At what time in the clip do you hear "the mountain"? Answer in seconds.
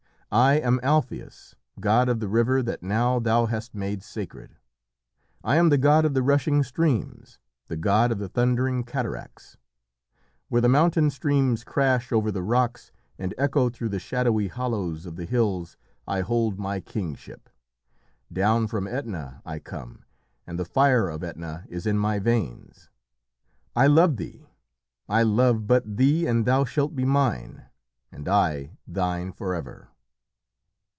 10.61-11.09